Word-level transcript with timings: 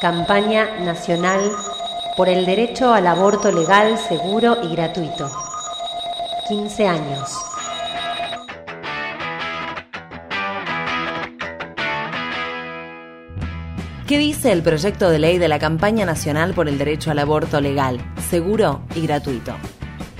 Campaña 0.00 0.80
Nacional 0.80 1.50
por 2.16 2.28
el 2.28 2.44
Derecho 2.46 2.92
al 2.92 3.06
Aborto 3.06 3.50
Legal, 3.50 3.96
Seguro 3.98 4.56
y 4.62 4.74
Gratuito. 4.74 5.30
15 6.48 6.86
años. 6.86 7.30
¿Qué 14.06 14.18
dice 14.18 14.52
el 14.52 14.62
proyecto 14.62 15.08
de 15.08 15.18
ley 15.18 15.38
de 15.38 15.48
la 15.48 15.58
Campaña 15.58 16.04
Nacional 16.04 16.52
por 16.52 16.68
el 16.68 16.76
Derecho 16.76 17.10
al 17.10 17.18
Aborto 17.20 17.60
Legal, 17.60 17.98
Seguro 18.28 18.82
y 18.94 19.06
Gratuito? 19.06 19.54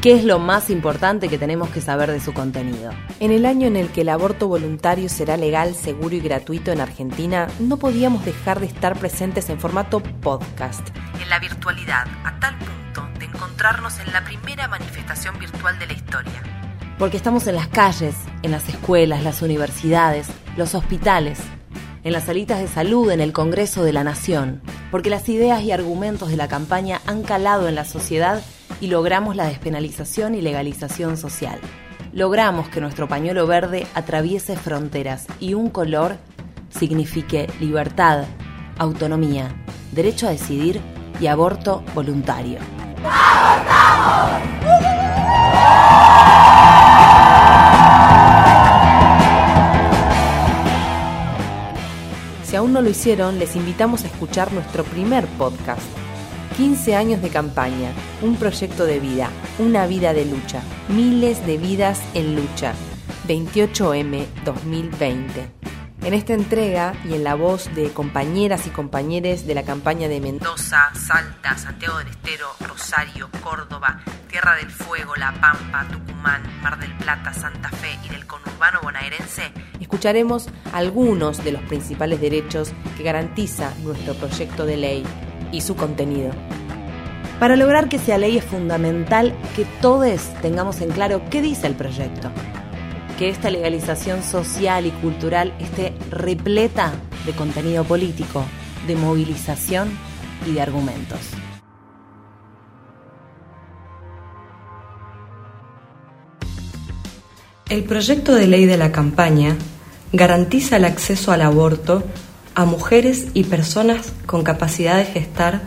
¿Qué 0.04 0.12
es 0.12 0.22
lo 0.22 0.38
más 0.38 0.68
importante 0.68 1.30
que 1.30 1.38
tenemos 1.38 1.70
que 1.70 1.80
saber 1.80 2.10
de 2.10 2.20
su 2.20 2.34
contenido? 2.34 2.92
En 3.20 3.30
el 3.30 3.46
año 3.46 3.66
en 3.66 3.74
el 3.74 3.88
que 3.88 4.02
el 4.02 4.10
aborto 4.10 4.48
voluntario 4.48 5.08
será 5.08 5.38
legal, 5.38 5.74
seguro 5.74 6.14
y 6.14 6.20
gratuito 6.20 6.72
en 6.72 6.82
Argentina, 6.82 7.48
no 7.58 7.78
podíamos 7.78 8.22
dejar 8.22 8.60
de 8.60 8.66
estar 8.66 8.98
presentes 8.98 9.48
en 9.48 9.58
formato 9.58 10.00
podcast. 10.00 10.86
En 11.22 11.30
la 11.30 11.38
virtualidad, 11.38 12.04
a 12.22 12.38
tal 12.38 12.54
punto 12.58 13.18
de 13.18 13.24
encontrarnos 13.24 13.98
en 13.98 14.12
la 14.12 14.22
primera 14.22 14.68
manifestación 14.68 15.38
virtual 15.38 15.78
de 15.78 15.86
la 15.86 15.94
historia. 15.94 16.42
Porque 16.98 17.16
estamos 17.16 17.46
en 17.46 17.54
las 17.54 17.68
calles, 17.68 18.14
en 18.42 18.50
las 18.50 18.68
escuelas, 18.68 19.24
las 19.24 19.40
universidades, 19.40 20.28
los 20.58 20.74
hospitales, 20.74 21.40
en 22.02 22.12
las 22.12 22.24
salitas 22.24 22.58
de 22.58 22.68
salud, 22.68 23.10
en 23.10 23.22
el 23.22 23.32
Congreso 23.32 23.82
de 23.82 23.94
la 23.94 24.04
Nación. 24.04 24.60
Porque 24.90 25.08
las 25.08 25.26
ideas 25.30 25.62
y 25.62 25.72
argumentos 25.72 26.28
de 26.28 26.36
la 26.36 26.46
campaña 26.46 27.00
han 27.06 27.22
calado 27.22 27.68
en 27.68 27.74
la 27.74 27.86
sociedad 27.86 28.42
y 28.80 28.88
logramos 28.88 29.36
la 29.36 29.46
despenalización 29.46 30.34
y 30.34 30.40
legalización 30.40 31.16
social. 31.16 31.58
Logramos 32.12 32.68
que 32.68 32.80
nuestro 32.80 33.08
pañuelo 33.08 33.46
verde 33.46 33.86
atraviese 33.94 34.56
fronteras 34.56 35.26
y 35.40 35.54
un 35.54 35.68
color 35.70 36.16
signifique 36.70 37.48
libertad, 37.60 38.24
autonomía, 38.78 39.54
derecho 39.92 40.28
a 40.28 40.30
decidir 40.30 40.80
y 41.20 41.26
aborto 41.26 41.82
voluntario. 41.94 42.58
Si 52.44 52.56
aún 52.56 52.72
no 52.72 52.80
lo 52.80 52.88
hicieron, 52.88 53.38
les 53.38 53.56
invitamos 53.56 54.04
a 54.04 54.06
escuchar 54.06 54.52
nuestro 54.52 54.84
primer 54.84 55.26
podcast 55.26 56.03
15 56.56 56.94
años 56.94 57.20
de 57.20 57.30
campaña, 57.30 57.92
un 58.22 58.36
proyecto 58.36 58.86
de 58.86 59.00
vida, 59.00 59.28
una 59.58 59.86
vida 59.86 60.12
de 60.12 60.24
lucha, 60.24 60.62
miles 60.88 61.44
de 61.46 61.58
vidas 61.58 62.00
en 62.14 62.36
lucha. 62.36 62.74
28M 63.26 64.26
2020. 64.44 65.50
En 66.02 66.14
esta 66.14 66.34
entrega 66.34 66.94
y 67.04 67.14
en 67.14 67.24
la 67.24 67.34
voz 67.34 67.74
de 67.74 67.90
compañeras 67.90 68.66
y 68.66 68.70
compañeros 68.70 69.46
de 69.46 69.54
la 69.54 69.64
campaña 69.64 70.06
de 70.06 70.20
Mendoza, 70.20 70.90
Salta, 70.94 71.56
Santiago 71.56 71.98
del 71.98 72.08
Estero, 72.08 72.46
Rosario, 72.60 73.30
Córdoba, 73.42 74.00
Tierra 74.28 74.54
del 74.56 74.70
Fuego, 74.70 75.16
La 75.16 75.32
Pampa, 75.40 75.86
Tucumán, 75.90 76.42
Mar 76.62 76.78
del 76.78 76.94
Plata, 76.98 77.32
Santa 77.32 77.70
Fe 77.70 77.98
y 78.04 78.10
del 78.10 78.26
conurbano 78.26 78.80
bonaerense, 78.82 79.50
escucharemos 79.80 80.48
algunos 80.72 81.42
de 81.42 81.52
los 81.52 81.62
principales 81.62 82.20
derechos 82.20 82.72
que 82.96 83.02
garantiza 83.02 83.72
nuestro 83.82 84.14
proyecto 84.14 84.66
de 84.66 84.76
ley 84.76 85.04
y 85.54 85.60
su 85.60 85.76
contenido. 85.76 86.32
Para 87.38 87.56
lograr 87.56 87.88
que 87.88 87.98
sea 87.98 88.18
ley 88.18 88.36
es 88.38 88.44
fundamental 88.44 89.34
que 89.54 89.64
todos 89.80 90.20
tengamos 90.42 90.80
en 90.80 90.90
claro 90.90 91.22
qué 91.30 91.42
dice 91.42 91.66
el 91.66 91.74
proyecto. 91.74 92.30
Que 93.18 93.28
esta 93.28 93.50
legalización 93.50 94.22
social 94.22 94.86
y 94.86 94.90
cultural 94.90 95.54
esté 95.60 95.94
repleta 96.10 96.92
de 97.26 97.32
contenido 97.32 97.84
político, 97.84 98.44
de 98.86 98.96
movilización 98.96 99.96
y 100.46 100.52
de 100.52 100.62
argumentos. 100.62 101.20
El 107.68 107.84
proyecto 107.84 108.34
de 108.34 108.46
ley 108.46 108.66
de 108.66 108.76
la 108.76 108.92
campaña 108.92 109.56
garantiza 110.12 110.76
el 110.76 110.84
acceso 110.84 111.32
al 111.32 111.42
aborto 111.42 112.04
a 112.54 112.64
mujeres 112.64 113.26
y 113.34 113.44
personas 113.44 114.12
con 114.26 114.44
capacidad 114.44 114.96
de 114.96 115.04
gestar 115.04 115.62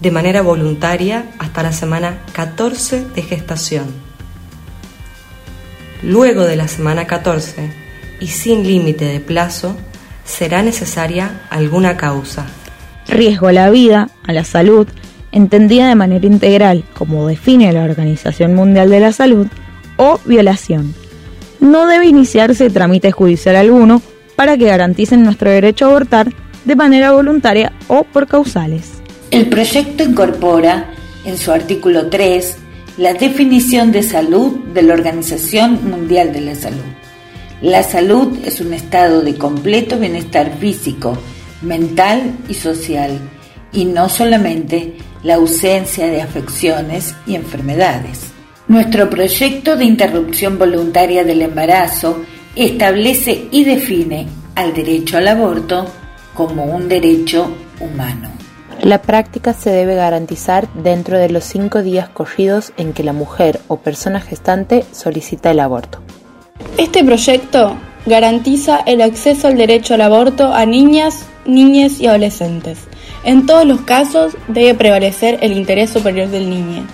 de 0.00 0.10
manera 0.10 0.42
voluntaria 0.42 1.26
hasta 1.38 1.62
la 1.62 1.72
semana 1.72 2.22
14 2.32 3.04
de 3.14 3.22
gestación. 3.22 3.86
Luego 6.02 6.44
de 6.44 6.56
la 6.56 6.68
semana 6.68 7.06
14 7.06 7.72
y 8.20 8.28
sin 8.28 8.66
límite 8.66 9.04
de 9.04 9.20
plazo, 9.20 9.76
será 10.24 10.62
necesaria 10.62 11.42
alguna 11.50 11.96
causa. 11.96 12.46
Riesgo 13.08 13.48
a 13.48 13.52
la 13.52 13.70
vida, 13.70 14.10
a 14.26 14.32
la 14.32 14.44
salud, 14.44 14.86
entendida 15.32 15.88
de 15.88 15.94
manera 15.94 16.26
integral, 16.26 16.84
como 16.94 17.26
define 17.26 17.72
la 17.72 17.84
Organización 17.84 18.54
Mundial 18.54 18.90
de 18.90 19.00
la 19.00 19.12
Salud, 19.12 19.46
o 19.96 20.20
violación. 20.24 20.94
No 21.60 21.86
debe 21.86 22.06
iniciarse 22.06 22.70
trámite 22.70 23.10
judicial 23.10 23.56
alguno 23.56 24.02
para 24.38 24.56
que 24.56 24.66
garanticen 24.66 25.24
nuestro 25.24 25.50
derecho 25.50 25.86
a 25.86 25.88
abortar 25.88 26.32
de 26.64 26.76
manera 26.76 27.10
voluntaria 27.10 27.72
o 27.88 28.04
por 28.04 28.28
causales. 28.28 29.02
El 29.32 29.48
proyecto 29.48 30.04
incorpora 30.04 30.90
en 31.24 31.36
su 31.36 31.50
artículo 31.50 32.08
3 32.08 32.56
la 32.98 33.14
definición 33.14 33.90
de 33.90 34.04
salud 34.04 34.52
de 34.72 34.82
la 34.82 34.94
Organización 34.94 35.90
Mundial 35.90 36.32
de 36.32 36.42
la 36.42 36.54
Salud. 36.54 36.86
La 37.62 37.82
salud 37.82 38.38
es 38.44 38.60
un 38.60 38.74
estado 38.74 39.22
de 39.22 39.34
completo 39.34 39.98
bienestar 39.98 40.56
físico, 40.60 41.18
mental 41.60 42.36
y 42.48 42.54
social, 42.54 43.18
y 43.72 43.86
no 43.86 44.08
solamente 44.08 44.98
la 45.24 45.34
ausencia 45.34 46.06
de 46.06 46.22
afecciones 46.22 47.16
y 47.26 47.34
enfermedades. 47.34 48.20
Nuestro 48.68 49.10
proyecto 49.10 49.74
de 49.74 49.84
interrupción 49.84 50.60
voluntaria 50.60 51.24
del 51.24 51.42
embarazo 51.42 52.22
establece 52.56 53.48
y 53.50 53.64
define 53.64 54.26
al 54.54 54.74
derecho 54.74 55.18
al 55.18 55.28
aborto 55.28 55.86
como 56.34 56.64
un 56.64 56.88
derecho 56.88 57.50
humano. 57.80 58.30
La 58.82 59.02
práctica 59.02 59.54
se 59.54 59.70
debe 59.70 59.96
garantizar 59.96 60.72
dentro 60.72 61.18
de 61.18 61.30
los 61.30 61.44
cinco 61.44 61.82
días 61.82 62.08
corridos 62.08 62.72
en 62.76 62.92
que 62.92 63.02
la 63.02 63.12
mujer 63.12 63.60
o 63.66 63.78
persona 63.78 64.20
gestante 64.20 64.84
solicita 64.92 65.50
el 65.50 65.60
aborto. 65.60 66.00
Este 66.76 67.02
proyecto 67.02 67.76
garantiza 68.06 68.78
el 68.86 69.02
acceso 69.02 69.48
al 69.48 69.56
derecho 69.56 69.94
al 69.94 70.02
aborto 70.02 70.52
a 70.54 70.64
niñas, 70.64 71.24
niñas 71.44 72.00
y 72.00 72.06
adolescentes. 72.06 72.78
En 73.24 73.46
todos 73.46 73.64
los 73.64 73.80
casos 73.80 74.36
debe 74.46 74.74
prevalecer 74.74 75.38
el 75.42 75.52
interés 75.52 75.90
superior 75.90 76.28
del 76.28 76.48
niño. 76.48 76.86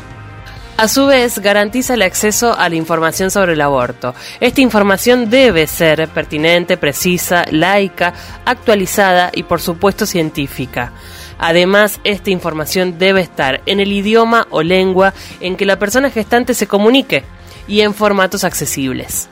A 0.76 0.88
su 0.88 1.06
vez, 1.06 1.38
garantiza 1.38 1.94
el 1.94 2.02
acceso 2.02 2.58
a 2.58 2.68
la 2.68 2.74
información 2.74 3.30
sobre 3.30 3.52
el 3.52 3.60
aborto. 3.60 4.12
Esta 4.40 4.60
información 4.60 5.30
debe 5.30 5.68
ser 5.68 6.08
pertinente, 6.08 6.76
precisa, 6.76 7.44
laica, 7.52 8.12
actualizada 8.44 9.30
y 9.32 9.44
por 9.44 9.60
supuesto 9.60 10.04
científica. 10.04 10.90
Además, 11.38 12.00
esta 12.02 12.30
información 12.30 12.98
debe 12.98 13.20
estar 13.20 13.60
en 13.66 13.78
el 13.78 13.92
idioma 13.92 14.48
o 14.50 14.62
lengua 14.62 15.14
en 15.38 15.56
que 15.56 15.64
la 15.64 15.78
persona 15.78 16.10
gestante 16.10 16.54
se 16.54 16.66
comunique 16.66 17.22
y 17.68 17.82
en 17.82 17.94
formatos 17.94 18.42
accesibles. 18.42 19.28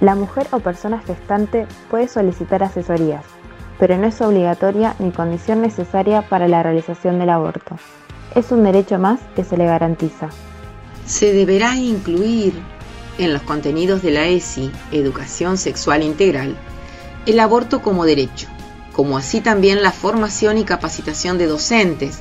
La 0.00 0.14
mujer 0.14 0.46
o 0.52 0.60
persona 0.60 1.02
gestante 1.06 1.66
puede 1.90 2.08
solicitar 2.08 2.62
asesorías, 2.62 3.26
pero 3.78 3.98
no 3.98 4.06
es 4.06 4.18
obligatoria 4.22 4.94
ni 4.98 5.10
condición 5.10 5.60
necesaria 5.60 6.22
para 6.22 6.48
la 6.48 6.62
realización 6.62 7.18
del 7.18 7.28
aborto. 7.28 7.76
Es 8.34 8.52
un 8.52 8.64
derecho 8.64 8.98
más 8.98 9.20
que 9.36 9.44
se 9.44 9.58
le 9.58 9.66
garantiza 9.66 10.30
se 11.06 11.32
deberá 11.32 11.76
incluir 11.76 12.54
en 13.18 13.32
los 13.32 13.42
contenidos 13.42 14.02
de 14.02 14.10
la 14.10 14.26
ESI, 14.26 14.70
Educación 14.90 15.58
Sexual 15.58 16.02
Integral, 16.02 16.56
el 17.26 17.40
aborto 17.40 17.82
como 17.82 18.04
derecho, 18.04 18.48
como 18.92 19.18
así 19.18 19.40
también 19.40 19.82
la 19.82 19.92
formación 19.92 20.58
y 20.58 20.64
capacitación 20.64 21.38
de 21.38 21.46
docentes, 21.46 22.20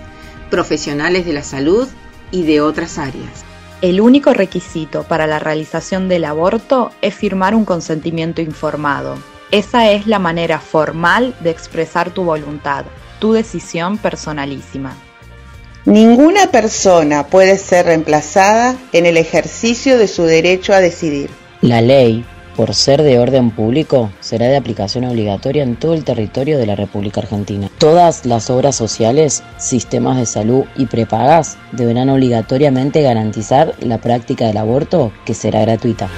profesionales 0.49 1.25
de 1.25 1.33
la 1.33 1.43
salud 1.43 1.87
y 2.31 2.43
de 2.43 2.61
otras 2.61 2.97
áreas. 2.97 3.45
El 3.81 3.99
único 3.99 4.33
requisito 4.33 5.03
para 5.03 5.25
la 5.25 5.39
realización 5.39 6.07
del 6.07 6.25
aborto 6.25 6.91
es 7.01 7.15
firmar 7.15 7.55
un 7.55 7.65
consentimiento 7.65 8.41
informado. 8.41 9.17
Esa 9.49 9.91
es 9.91 10.05
la 10.05 10.19
manera 10.19 10.59
formal 10.59 11.35
de 11.39 11.49
expresar 11.49 12.11
tu 12.11 12.23
voluntad, 12.23 12.85
tu 13.19 13.33
decisión 13.33 13.97
personalísima. 13.97 14.95
Ninguna 15.85 16.51
persona 16.51 17.25
puede 17.25 17.57
ser 17.57 17.87
reemplazada 17.87 18.75
en 18.93 19.07
el 19.07 19.17
ejercicio 19.17 19.97
de 19.97 20.07
su 20.07 20.23
derecho 20.23 20.73
a 20.73 20.79
decidir. 20.79 21.31
La 21.61 21.81
ley, 21.81 22.23
por 22.55 22.75
ser 22.75 23.01
de 23.01 23.17
orden 23.17 23.49
público, 23.49 24.11
será 24.19 24.45
de 24.47 24.57
aplicación 24.57 25.05
obligatoria 25.05 25.63
en 25.63 25.75
todo 25.75 25.95
el 25.95 26.03
territorio 26.03 26.59
de 26.59 26.67
la 26.67 26.75
República 26.75 27.21
Argentina. 27.21 27.67
Todas 27.79 28.27
las 28.27 28.51
obras 28.51 28.75
sociales, 28.75 29.41
sistemas 29.57 30.17
de 30.17 30.27
salud 30.27 30.65
y 30.75 30.85
prepagas 30.85 31.57
deberán 31.71 32.09
obligatoriamente 32.09 33.01
garantizar 33.01 33.73
la 33.79 33.97
práctica 33.97 34.45
del 34.45 34.57
aborto, 34.57 35.11
que 35.25 35.33
será 35.33 35.61
gratuita. 35.61 36.09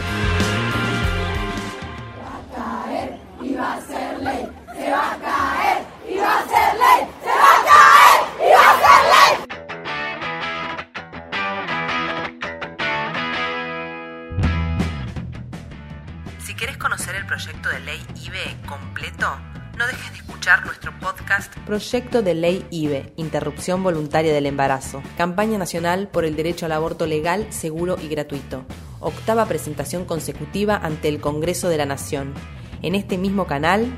Si 16.54 16.60
quieres 16.60 16.78
conocer 16.78 17.16
el 17.16 17.26
proyecto 17.26 17.70
de 17.70 17.80
ley 17.80 18.06
IBE 18.14 18.62
completo, 18.68 19.40
no 19.76 19.88
dejes 19.88 20.12
de 20.12 20.18
escuchar 20.18 20.64
nuestro 20.64 20.94
podcast. 21.00 21.52
Proyecto 21.66 22.22
de 22.22 22.36
Ley 22.36 22.68
IBE, 22.70 23.12
Interrupción 23.18 23.82
Voluntaria 23.82 24.32
del 24.32 24.46
Embarazo, 24.46 25.02
Campaña 25.18 25.58
Nacional 25.58 26.10
por 26.10 26.26
el 26.26 26.36
Derecho 26.36 26.68
al 26.68 26.74
Aborto 26.74 27.08
Legal, 27.08 27.52
Seguro 27.52 27.98
y 28.00 28.08
Gratuito, 28.08 28.68
octava 29.00 29.48
presentación 29.48 30.06
consecutiva 30.06 30.78
ante 30.78 31.08
el 31.08 31.22
Congreso 31.22 31.70
de 31.70 31.78
la 31.78 31.88
Nación. 31.88 32.36
En 32.84 32.94
este 32.94 33.18
mismo 33.18 33.48
canal... 33.48 33.92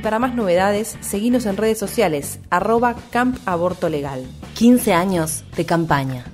Y 0.00 0.02
para 0.02 0.18
más 0.18 0.34
novedades, 0.34 0.96
seguinos 1.02 1.44
en 1.44 1.58
redes 1.58 1.78
sociales, 1.78 2.40
arroba 2.48 2.96
Camp 3.10 3.36
Aborto 3.44 3.90
Legal. 3.90 4.24
15 4.54 4.94
años 4.94 5.44
de 5.54 5.66
campaña. 5.66 6.24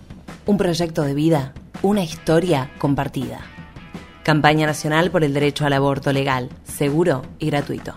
Un 0.46 0.56
proyecto 0.56 1.02
de 1.02 1.14
vida, 1.14 1.52
una 1.82 2.04
historia 2.04 2.70
compartida. 2.78 3.40
Campaña 4.22 4.68
Nacional 4.68 5.10
por 5.10 5.24
el 5.24 5.34
Derecho 5.34 5.66
al 5.66 5.72
Aborto 5.72 6.12
Legal, 6.12 6.48
Seguro 6.62 7.22
y 7.40 7.46
Gratuito. 7.46 7.92